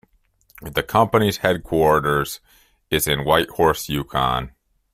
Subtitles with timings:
[0.63, 2.39] The company's headquarters
[2.89, 4.51] is in Whitehorse, Yukon.